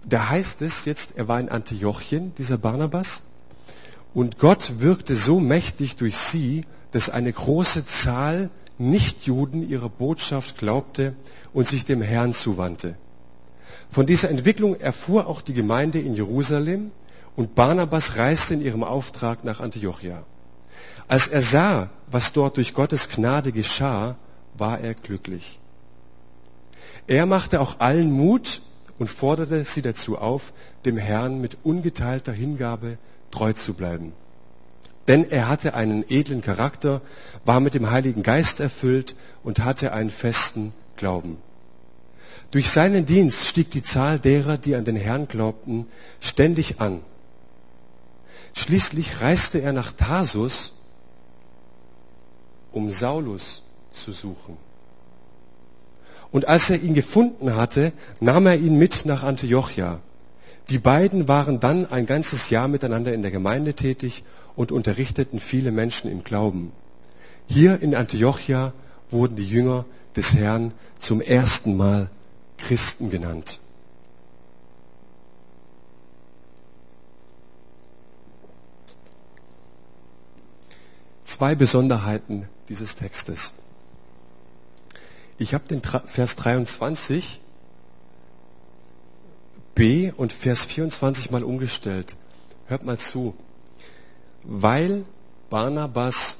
[0.07, 3.23] Da heißt es jetzt, er war in Antiochien, dieser Barnabas,
[4.13, 11.15] und Gott wirkte so mächtig durch sie, dass eine große Zahl Nichtjuden ihrer Botschaft glaubte
[11.53, 12.95] und sich dem Herrn zuwandte.
[13.89, 16.91] Von dieser Entwicklung erfuhr auch die Gemeinde in Jerusalem
[17.35, 20.23] und Barnabas reiste in ihrem Auftrag nach Antiochia.
[21.07, 24.15] Als er sah, was dort durch Gottes Gnade geschah,
[24.57, 25.59] war er glücklich.
[27.07, 28.61] Er machte auch allen Mut
[28.99, 30.53] und forderte sie dazu auf,
[30.85, 32.97] dem Herrn mit ungeteilter Hingabe
[33.31, 34.13] treu zu bleiben.
[35.07, 37.01] Denn er hatte einen edlen Charakter,
[37.45, 41.37] war mit dem Heiligen Geist erfüllt und hatte einen festen Glauben.
[42.51, 45.85] Durch seinen Dienst stieg die Zahl derer, die an den Herrn glaubten,
[46.19, 47.01] ständig an.
[48.53, 50.73] Schließlich reiste er nach Tarsus,
[52.71, 54.57] um Saulus zu suchen.
[56.31, 59.99] Und als er ihn gefunden hatte, nahm er ihn mit nach Antiochia.
[60.69, 64.23] Die beiden waren dann ein ganzes Jahr miteinander in der Gemeinde tätig
[64.55, 66.71] und unterrichteten viele Menschen im Glauben.
[67.47, 68.73] Hier in Antiochia
[69.09, 69.85] wurden die Jünger
[70.15, 72.11] des Herrn zum ersten Mal
[72.59, 73.59] Christen genannt.
[81.25, 83.53] Zwei Besonderheiten dieses Textes.
[85.37, 87.39] Ich habe den Vers 23
[89.73, 92.17] b und Vers 24 mal umgestellt.
[92.67, 93.35] Hört mal zu.
[94.43, 95.05] Weil
[95.49, 96.39] Barnabas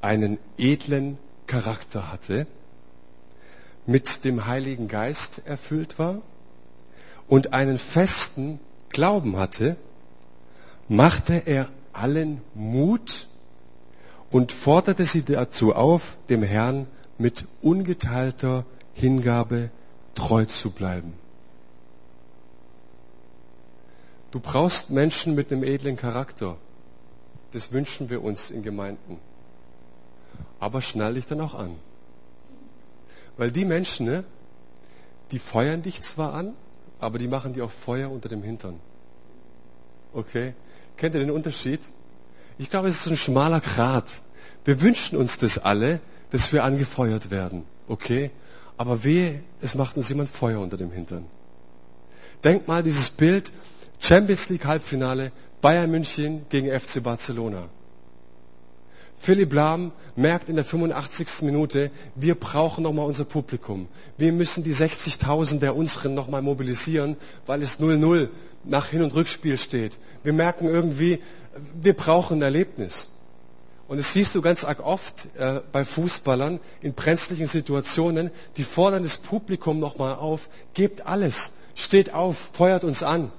[0.00, 2.46] einen edlen Charakter hatte,
[3.88, 6.20] mit dem Heiligen Geist erfüllt war
[7.26, 9.76] und einen festen Glauben hatte,
[10.88, 13.28] machte er allen Mut
[14.30, 19.70] und forderte sie dazu auf, dem Herrn mit ungeteilter Hingabe
[20.14, 21.14] treu zu bleiben.
[24.32, 26.58] Du brauchst Menschen mit einem edlen Charakter.
[27.52, 29.18] Das wünschen wir uns in Gemeinden.
[30.60, 31.76] Aber schnall dich dann auch an.
[33.38, 34.24] Weil die Menschen, ne,
[35.30, 36.52] die feuern dich zwar an,
[37.00, 38.78] aber die machen dir auch Feuer unter dem Hintern.
[40.12, 40.54] Okay?
[40.96, 41.80] Kennt ihr den Unterschied?
[42.58, 44.22] Ich glaube, es ist ein schmaler Grat.
[44.64, 47.64] Wir wünschen uns das alle, dass wir angefeuert werden.
[47.86, 48.30] Okay?
[48.76, 51.24] Aber wehe, es macht uns jemand Feuer unter dem Hintern.
[52.42, 53.52] Denkt mal dieses Bild,
[54.00, 57.68] Champions League Halbfinale, Bayern München gegen FC Barcelona.
[59.18, 61.42] Philipp Lahm merkt in der 85.
[61.42, 63.88] Minute, wir brauchen nochmal unser Publikum.
[64.16, 68.28] Wir müssen die 60.000 der unseren nochmal mobilisieren, weil es 0-0
[68.64, 69.98] nach Hin- und Rückspiel steht.
[70.22, 71.20] Wir merken irgendwie,
[71.80, 73.08] wir brauchen ein Erlebnis.
[73.88, 79.02] Und das siehst du ganz arg oft äh, bei Fußballern in brenzlichen Situationen, die fordern
[79.02, 83.32] das Publikum nochmal auf, gebt alles, steht auf, feuert uns an.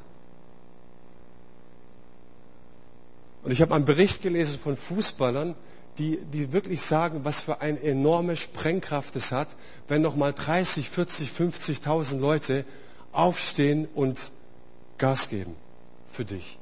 [3.49, 5.55] Und ich habe einen Bericht gelesen von Fußballern,
[5.97, 9.47] die, die wirklich sagen, was für eine enorme Sprengkraft es hat,
[9.87, 12.63] wenn nochmal 30, 40, 50.000 Leute
[13.11, 14.31] aufstehen und
[14.99, 15.55] Gas geben
[16.11, 16.59] für dich.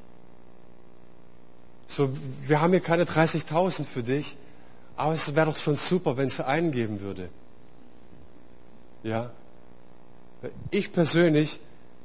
[1.90, 2.10] So,
[2.46, 4.38] wir haben hier keine 30.000 für dich,
[4.96, 7.28] aber es wäre doch schon super, wenn es einen geben würde.
[9.04, 9.32] Ja?
[10.72, 11.60] Ich persönlich,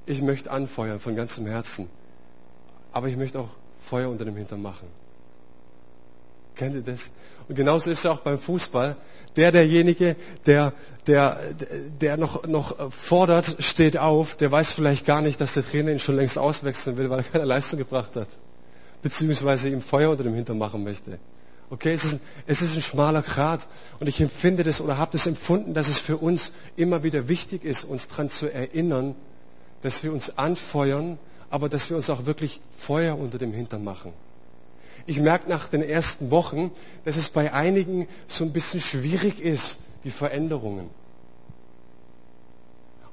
[0.06, 1.88] ich möchte anfeuern von ganzem Herzen.
[2.90, 4.88] Aber ich möchte auch Feuer unter dem Hintern machen.
[6.54, 7.10] Kennt ihr das?
[7.48, 8.96] Und genauso ist es auch beim Fußball.
[9.36, 10.16] Der, derjenige,
[10.46, 10.72] der,
[11.06, 11.38] der,
[12.00, 15.98] der noch, noch fordert, steht auf, der weiß vielleicht gar nicht, dass der Trainer ihn
[15.98, 18.28] schon längst auswechseln will, weil er keine Leistung gebracht hat
[19.02, 21.18] beziehungsweise ihm Feuer unter dem Hintern machen möchte.
[21.68, 23.66] Okay, es ist, ein, es ist ein schmaler Grat
[23.98, 27.64] und ich empfinde das oder habe das empfunden, dass es für uns immer wieder wichtig
[27.64, 29.14] ist, uns daran zu erinnern,
[29.80, 31.18] dass wir uns anfeuern,
[31.52, 34.14] aber dass wir uns auch wirklich Feuer unter dem Hintern machen.
[35.04, 36.70] Ich merke nach den ersten Wochen,
[37.04, 40.88] dass es bei einigen so ein bisschen schwierig ist, die Veränderungen.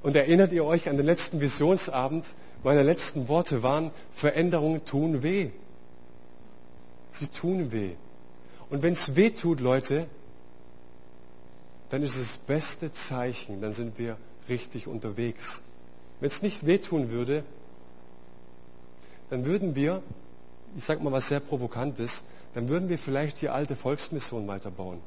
[0.02, 2.28] Und erinnert ihr euch an den letzten Visionsabend?
[2.64, 5.50] Meine letzten Worte waren, Veränderungen tun weh.
[7.10, 7.90] Sie tun weh.
[8.70, 10.06] Und wenn es weh tut, Leute,
[11.90, 14.16] dann ist es das beste Zeichen, dann sind wir
[14.48, 15.62] richtig unterwegs.
[16.20, 17.44] Wenn es nicht wehtun würde,
[19.30, 20.02] dann würden wir,
[20.76, 24.98] ich sage mal was sehr Provokantes, dann würden wir vielleicht die alte Volksmission weiterbauen.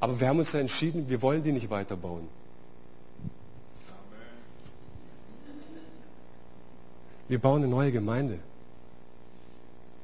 [0.00, 2.28] Aber wir haben uns ja entschieden, wir wollen die nicht weiterbauen.
[7.28, 8.38] Wir bauen eine neue Gemeinde.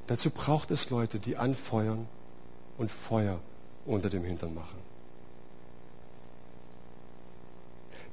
[0.07, 2.07] Dazu braucht es Leute, die anfeuern
[2.77, 3.39] und Feuer
[3.85, 4.77] unter dem Hintern machen.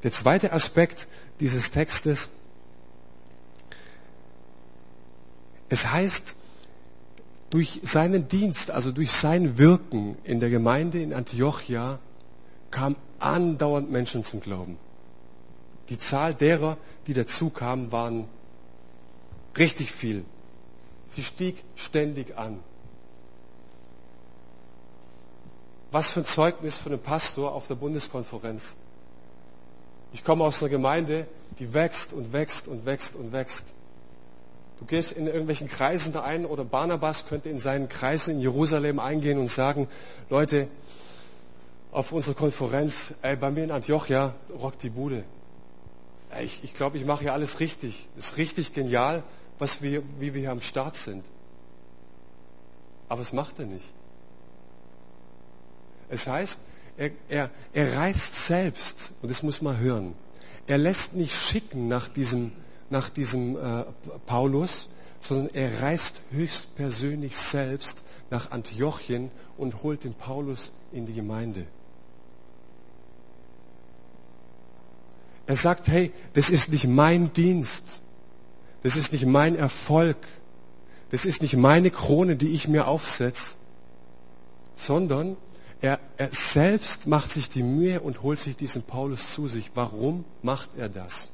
[0.03, 1.09] Der zweite Aspekt
[1.41, 2.44] dieses Textes ist,
[5.69, 6.37] es heißt,
[7.51, 11.99] durch seinen Dienst, also durch sein Wirken in der Gemeinde in Antiochia,
[12.71, 14.77] kamen andauernd Menschen zum Glauben.
[15.89, 18.27] Die Zahl derer, die dazu kamen, waren
[19.57, 20.25] richtig viel.
[21.11, 22.59] Sie stieg ständig an.
[25.93, 28.75] Was für ein Zeugnis von einem Pastor auf der Bundeskonferenz.
[30.13, 31.29] Ich komme aus einer Gemeinde,
[31.61, 33.75] die wächst und wächst und wächst und wächst.
[34.79, 38.99] Du gehst in irgendwelchen Kreisen da ein oder Barnabas könnte in seinen Kreisen in Jerusalem
[38.99, 39.89] eingehen und sagen,
[40.31, 40.69] Leute,
[41.93, 45.23] auf unserer Konferenz, ey, bei mir in Antiochia rockt die Bude.
[46.31, 48.09] Ey, ich, ich glaube, ich mache hier alles richtig.
[48.17, 49.23] Ist richtig genial,
[49.59, 51.25] was wir, wie wir hier am Start sind.
[53.09, 53.93] Aber es macht er nicht.
[56.09, 56.59] Es heißt,
[56.97, 60.15] er, er, er reist selbst, und das muss man hören.
[60.67, 62.53] Er lässt nicht schicken nach diesem,
[62.91, 63.85] nach diesem äh,
[64.27, 64.89] Paulus,
[65.21, 71.67] sondern er reist höchstpersönlich selbst nach Antiochien und holt den Paulus in die Gemeinde.
[75.47, 78.01] Er sagt, hey, das ist nicht mein Dienst.
[78.83, 80.17] Das ist nicht mein Erfolg.
[81.11, 83.57] Das ist nicht meine Krone, die ich mir aufsetze,
[84.75, 85.37] sondern
[85.81, 89.71] er, er selbst macht sich die Mühe und holt sich diesen Paulus zu sich.
[89.75, 91.31] Warum macht er das?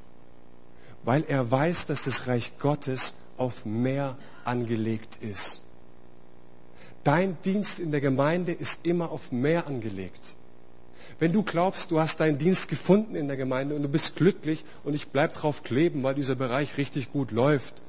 [1.05, 5.63] Weil er weiß, dass das Reich Gottes auf mehr angelegt ist.
[7.05, 10.37] Dein Dienst in der Gemeinde ist immer auf mehr angelegt.
[11.19, 14.65] Wenn du glaubst, du hast deinen Dienst gefunden in der Gemeinde und du bist glücklich
[14.85, 17.83] und ich bleib drauf kleben, weil dieser Bereich richtig gut läuft,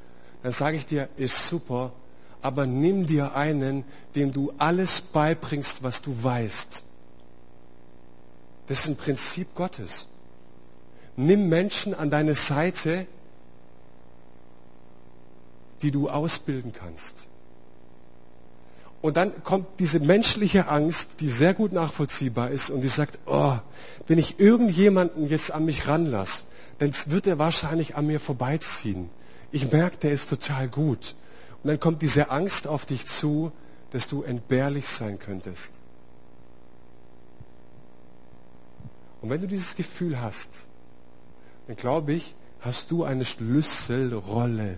[0.44, 1.94] dann sage ich dir, ist super,
[2.42, 3.84] aber nimm dir einen,
[4.16, 6.84] dem du alles beibringst, was du weißt.
[8.68, 10.08] Das ist ein Prinzip Gottes.
[11.16, 13.06] Nimm Menschen an deine Seite,
[15.82, 17.28] die du ausbilden kannst.
[19.02, 23.58] Und dann kommt diese menschliche Angst, die sehr gut nachvollziehbar ist und die sagt, oh,
[24.08, 26.44] wenn ich irgendjemanden jetzt an mich ranlasse,
[26.78, 29.10] dann wird er wahrscheinlich an mir vorbeiziehen.
[29.52, 31.16] Ich merke, der ist total gut.
[31.64, 33.52] Und dann kommt diese Angst auf dich zu,
[33.92, 35.74] dass du entbehrlich sein könntest.
[39.22, 40.50] Und wenn du dieses Gefühl hast,
[41.72, 44.78] dann glaube ich, hast du eine Schlüsselrolle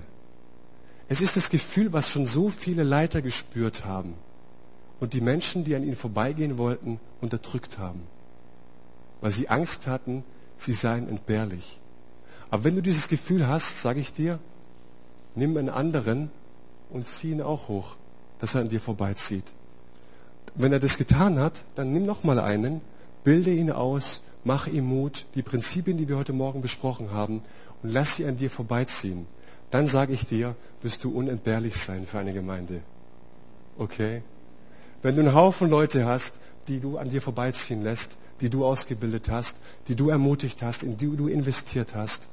[1.09, 4.15] es ist das Gefühl, was schon so viele Leiter gespürt haben
[4.99, 8.01] und die Menschen, die an ihnen vorbeigehen wollten, unterdrückt haben,
[9.21, 10.23] weil sie Angst hatten,
[10.57, 11.79] sie seien entbehrlich.
[12.49, 14.39] Aber wenn du dieses Gefühl hast, sage ich dir,
[15.35, 16.31] nimm einen anderen
[16.89, 17.95] und zieh ihn auch hoch,
[18.39, 19.53] dass er an dir vorbeizieht.
[20.55, 22.81] Wenn er das getan hat, dann nimm noch mal einen,
[23.23, 27.41] bilde ihn aus, mach ihm Mut, die Prinzipien, die wir heute Morgen besprochen haben,
[27.81, 29.25] und lass sie an dir vorbeiziehen
[29.73, 32.81] dann sage ich dir, wirst du unentbehrlich sein für eine Gemeinde.
[33.75, 34.21] Okay?
[35.01, 36.35] Wenn du einen Haufen Leute hast,
[36.67, 39.55] die du an dir vorbeiziehen lässt, die du ausgebildet hast,
[39.87, 42.27] die du ermutigt hast, in die du investiert hast,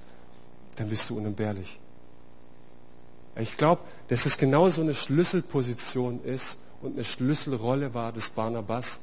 [0.77, 1.81] dann bist du unentbehrlich.
[3.37, 9.01] Ich glaube, dass es genauso eine Schlüsselposition ist und eine Schlüsselrolle war des Barnabas,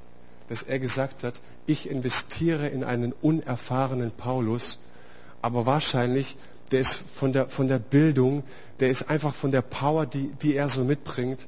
[0.50, 4.80] dass er gesagt hat, ich investiere in einen unerfahrenen Paulus,
[5.42, 6.38] aber wahrscheinlich
[6.72, 8.44] der ist von der, von der Bildung,
[8.80, 11.48] der ist einfach von der Power, die, die er so mitbringt,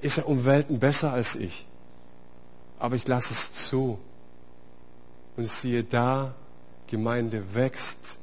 [0.00, 1.66] ist er um Welten besser als ich.
[2.78, 3.98] Aber ich lasse es zu.
[5.36, 6.34] Und siehe da,
[6.86, 8.18] Gemeinde wächst.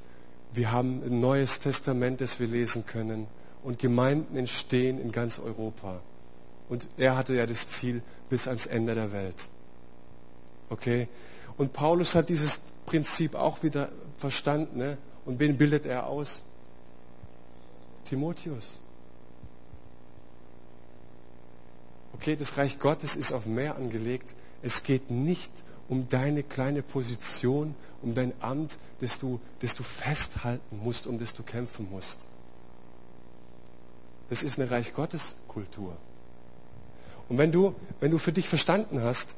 [0.51, 3.27] Wir haben ein neues Testament, das wir lesen können.
[3.63, 6.01] Und Gemeinden entstehen in ganz Europa.
[6.69, 9.49] Und er hatte ja das Ziel bis ans Ende der Welt.
[10.73, 11.07] Okay?
[11.55, 14.79] Und Paulus hat dieses Prinzip auch wieder verstanden.
[14.79, 14.97] Ne?
[15.23, 16.41] Und wen bildet er aus?
[18.05, 18.79] Timotheus.
[22.13, 24.33] Okay, das Reich Gottes ist auf mehr angelegt.
[24.63, 25.51] Es geht nicht
[25.89, 31.33] um deine kleine Position, um dein Amt, das du, das du festhalten musst, um das
[31.33, 32.25] du kämpfen musst.
[34.29, 35.95] Das ist eine Reich Gottes Kultur.
[37.29, 39.35] Und wenn du, wenn du für dich verstanden hast,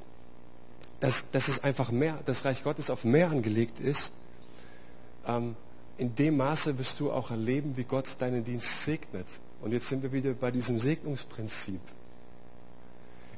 [0.99, 4.13] dass, dass es einfach mehr, das Reich Gottes auf mehr angelegt ist,
[5.27, 5.55] ähm,
[5.97, 9.27] in dem Maße wirst du auch erleben, wie Gott deinen Dienst segnet.
[9.61, 11.79] Und jetzt sind wir wieder bei diesem Segnungsprinzip.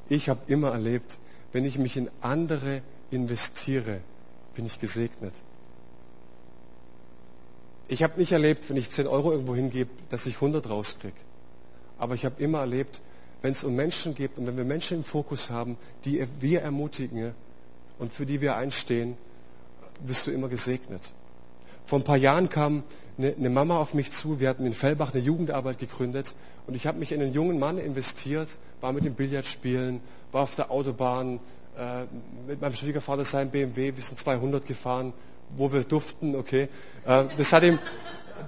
[0.10, 1.20] Ich habe immer erlebt,
[1.52, 2.82] wenn ich mich in andere
[3.12, 4.02] investiere,
[4.56, 5.34] bin ich gesegnet.
[7.88, 11.16] Ich habe nicht erlebt, wenn ich 10 Euro irgendwo hingebe, dass ich 100 rauskriege.
[11.98, 13.02] Aber ich habe immer erlebt,
[13.42, 17.34] wenn es um Menschen geht und wenn wir Menschen im Fokus haben, die wir ermutigen
[18.00, 19.18] und für die wir einstehen,
[20.06, 21.12] wirst du immer gesegnet.
[21.86, 22.84] Vor ein paar Jahren kam
[23.18, 24.40] eine, Mama auf mich zu.
[24.40, 26.36] Wir hatten in Fellbach eine Jugendarbeit gegründet
[26.68, 28.50] und ich habe mich in einen jungen Mann investiert,
[28.82, 31.40] war mit dem Billardspielen, war auf der Autobahn,
[31.78, 32.06] äh,
[32.48, 35.14] mit meinem Schwiegervater seinem BMW, wir sind 200 gefahren,
[35.56, 36.68] wo wir duften, okay.
[37.06, 37.80] Äh, das, hat ihm,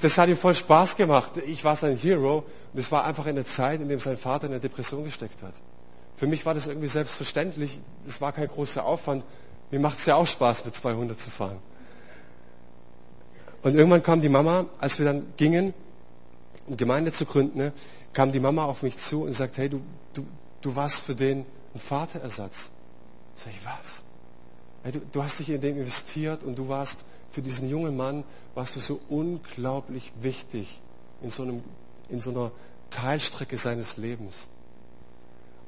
[0.01, 1.33] das hat ihm voll Spaß gemacht.
[1.47, 2.43] Ich war sein Hero
[2.73, 5.53] und es war einfach eine Zeit, in der sein Vater in eine Depression gesteckt hat.
[6.19, 7.79] Für mich war das irgendwie selbstverständlich.
[8.05, 9.23] Es war kein großer Aufwand.
[9.71, 11.59] Mir macht es ja auch Spaß, mit 200 zu fahren.
[13.63, 15.73] Und irgendwann kam die Mama, als wir dann gingen,
[16.67, 17.73] um Gemeinde zu gründen, ne,
[18.11, 19.81] kam die Mama auf mich zu und sagt, hey, du,
[20.13, 20.25] du,
[20.59, 22.71] du warst für den ein Vaterersatz.
[23.35, 24.03] Sag ich, was?
[24.83, 28.25] Hey, du, du hast dich in den investiert und du warst für diesen jungen Mann,
[28.55, 30.81] warst du so unglaublich wichtig
[31.21, 31.63] in so, einem,
[32.09, 32.51] in so einer
[32.89, 34.49] Teilstrecke seines Lebens.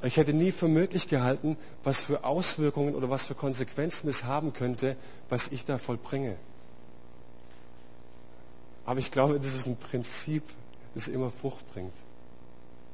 [0.04, 4.54] Ich hätte nie für möglich gehalten, was für Auswirkungen oder was für Konsequenzen es haben
[4.54, 4.96] könnte,
[5.30, 6.38] was ich da vollbringe.
[8.86, 10.44] Aber ich glaube, das ist ein Prinzip,
[10.96, 11.94] das immer Frucht bringt.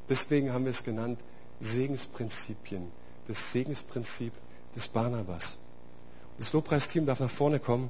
[0.09, 1.19] Deswegen haben wir es genannt
[1.61, 2.91] Segensprinzipien.
[3.27, 4.33] Das Segensprinzip
[4.75, 5.57] des Barnabas.
[6.37, 7.89] Das Lobpreisteam darf nach vorne kommen.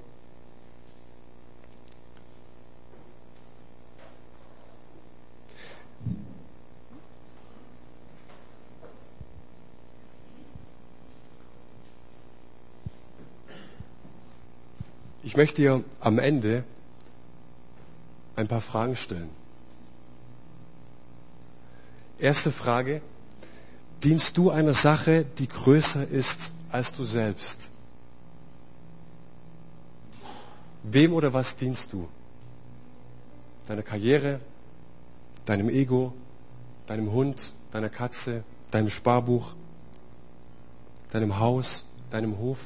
[15.37, 16.65] Möchte dir am Ende
[18.35, 19.29] ein paar Fragen stellen.
[22.19, 23.01] Erste Frage.
[24.03, 27.71] Dienst du einer Sache, die größer ist als du selbst?
[30.83, 32.07] Wem oder was dienst du?
[33.67, 34.39] Deiner Karriere,
[35.45, 36.13] deinem Ego,
[36.85, 39.53] deinem Hund, deiner Katze, deinem Sparbuch,
[41.11, 42.59] deinem Haus, deinem Hof?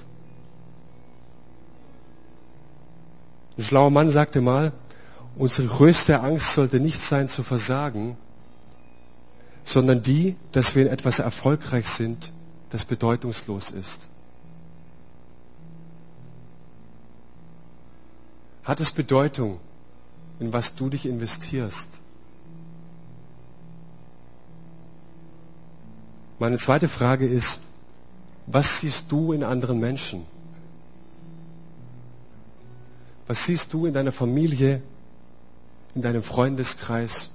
[3.58, 4.72] Ein schlauer Mann sagte mal,
[5.36, 8.18] unsere größte Angst sollte nicht sein zu versagen,
[9.64, 12.32] sondern die, dass wir in etwas erfolgreich sind,
[12.70, 14.08] das bedeutungslos ist.
[18.64, 19.60] Hat es Bedeutung,
[20.40, 22.00] in was du dich investierst?
[26.40, 27.60] Meine zweite Frage ist,
[28.48, 30.26] was siehst du in anderen Menschen?
[33.28, 34.82] Was siehst du in deiner Familie,
[35.96, 37.32] in deinem Freundeskreis?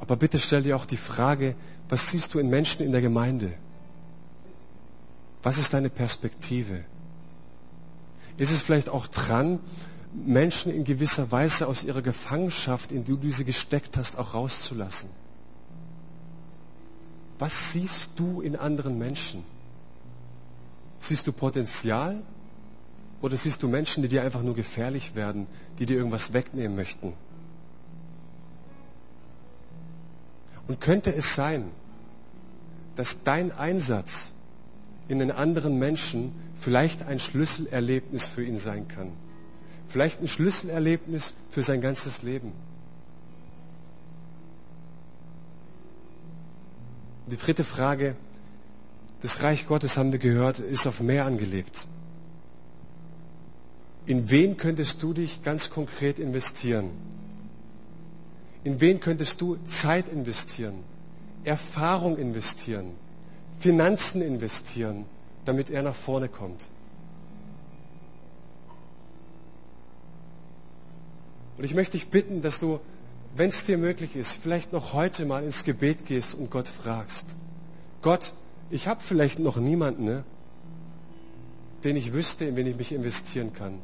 [0.00, 1.54] Aber bitte stell dir auch die Frage,
[1.88, 3.52] was siehst du in Menschen in der Gemeinde?
[5.42, 6.84] Was ist deine Perspektive?
[8.36, 9.58] Ist es vielleicht auch dran,
[10.12, 15.08] Menschen in gewisser Weise aus ihrer Gefangenschaft, in die du sie gesteckt hast, auch rauszulassen?
[17.38, 19.44] Was siehst du in anderen Menschen?
[20.98, 22.22] Siehst du Potenzial
[23.22, 25.46] oder siehst du Menschen, die dir einfach nur gefährlich werden,
[25.78, 27.12] die dir irgendwas wegnehmen möchten?
[30.66, 31.64] Und könnte es sein,
[32.96, 34.32] dass dein Einsatz
[35.08, 39.12] in den anderen Menschen vielleicht ein Schlüsselerlebnis für ihn sein kann?
[39.88, 42.52] Vielleicht ein Schlüsselerlebnis für sein ganzes Leben.
[47.26, 48.16] Die dritte Frage,
[49.22, 51.86] das Reich Gottes haben wir gehört, ist auf mehr angelegt.
[54.10, 56.90] In wen könntest du dich ganz konkret investieren?
[58.64, 60.80] In wen könntest du Zeit investieren,
[61.44, 62.86] Erfahrung investieren,
[63.60, 65.04] Finanzen investieren,
[65.44, 66.70] damit er nach vorne kommt?
[71.56, 72.80] Und ich möchte dich bitten, dass du,
[73.36, 77.36] wenn es dir möglich ist, vielleicht noch heute mal ins Gebet gehst und Gott fragst.
[78.02, 78.34] Gott,
[78.70, 80.24] ich habe vielleicht noch niemanden, ne,
[81.84, 83.78] den ich wüsste, in wen ich mich investieren kann.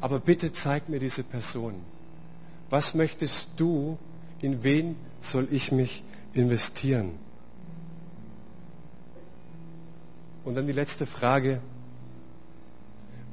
[0.00, 1.74] Aber bitte zeig mir diese Person.
[2.70, 3.98] Was möchtest du,
[4.40, 7.12] in wen soll ich mich investieren?
[10.44, 11.60] Und dann die letzte Frage.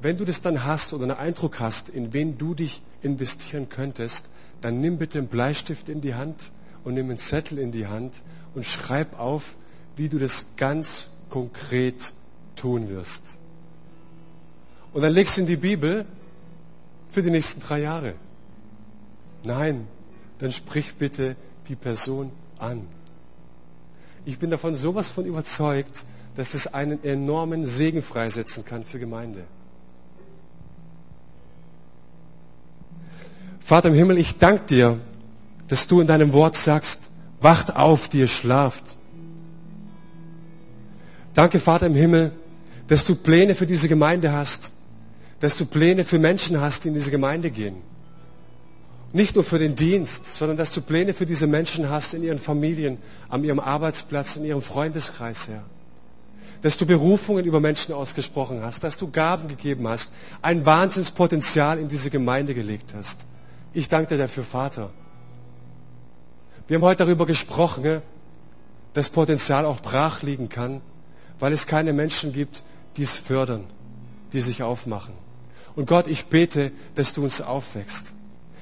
[0.01, 4.30] Wenn du das dann hast oder einen Eindruck hast, in wen du dich investieren könntest,
[4.61, 6.51] dann nimm bitte einen Bleistift in die Hand
[6.84, 8.13] und nimm einen Zettel in die Hand
[8.53, 9.55] und schreib auf,
[9.95, 12.13] wie du das ganz konkret
[12.55, 13.24] tun wirst.
[14.93, 16.05] Und dann legst du in die Bibel
[17.10, 18.14] für die nächsten drei Jahre.
[19.43, 19.88] Nein,
[20.39, 21.36] dann sprich bitte
[21.68, 22.88] die Person an.
[24.26, 26.05] Ich bin davon sowas von überzeugt,
[26.36, 29.43] dass das einen enormen Segen freisetzen kann für Gemeinde.
[33.60, 34.99] Vater im Himmel, ich danke dir,
[35.68, 37.01] dass du in deinem Wort sagst,
[37.41, 38.97] wacht auf, die ihr schlaft.
[41.34, 42.32] Danke, Vater im Himmel,
[42.88, 44.72] dass du Pläne für diese Gemeinde hast,
[45.39, 47.75] dass du Pläne für Menschen hast, die in diese Gemeinde gehen.
[49.13, 52.39] Nicht nur für den Dienst, sondern dass du Pläne für diese Menschen hast in ihren
[52.39, 52.97] Familien,
[53.29, 55.63] an ihrem Arbeitsplatz, in ihrem Freundeskreis, Herr.
[56.61, 60.11] Dass du Berufungen über Menschen ausgesprochen hast, dass du Gaben gegeben hast,
[60.41, 63.25] ein Wahnsinnspotenzial in diese Gemeinde gelegt hast.
[63.73, 64.89] Ich danke dir dafür, Vater.
[66.67, 68.01] Wir haben heute darüber gesprochen,
[68.93, 70.81] dass Potenzial auch brach liegen kann,
[71.39, 72.63] weil es keine Menschen gibt,
[72.97, 73.65] die es fördern,
[74.33, 75.26] die sich aufmachen.
[75.78, 78.13] Und Gott, ich bete, dass du uns aufwächst.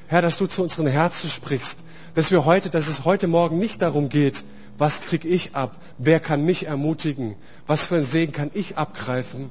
[0.08, 1.80] Herr, dass du zu unseren Herzen sprichst,
[2.14, 4.44] dass wir heute, dass es heute Morgen nicht darum geht,
[4.78, 7.36] was krieg ich ab, wer kann mich ermutigen,
[7.68, 9.50] was für ein Segen kann ich abgreifen,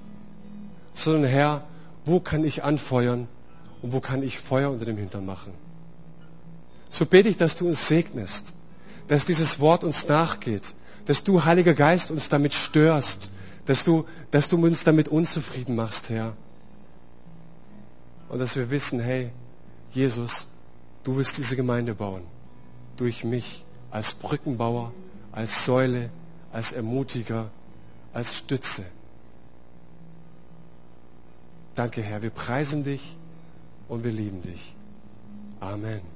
[0.92, 1.64] sondern Herr,
[2.04, 3.28] wo kann ich anfeuern?
[3.80, 5.54] Und wo kann ich Feuer unter dem Hintern machen.
[6.90, 8.54] So bete ich, dass du uns segnest,
[9.08, 10.74] dass dieses Wort uns nachgeht,
[11.06, 13.30] dass du, Heiliger Geist, uns damit störst,
[13.64, 16.36] dass du, dass du uns damit unzufrieden machst, Herr.
[18.28, 19.30] Und dass wir wissen, hey,
[19.90, 20.48] Jesus,
[21.02, 22.22] du wirst diese Gemeinde bauen.
[22.96, 24.92] Durch mich als Brückenbauer,
[25.32, 26.10] als Säule,
[26.52, 27.50] als Ermutiger,
[28.12, 28.84] als Stütze.
[31.74, 32.22] Danke, Herr.
[32.22, 33.16] Wir preisen dich
[33.88, 34.74] und wir lieben dich.
[35.60, 36.13] Amen.